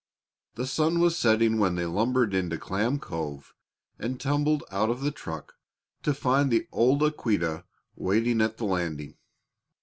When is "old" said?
6.71-7.03